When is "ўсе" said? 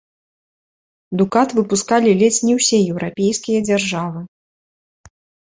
2.61-2.77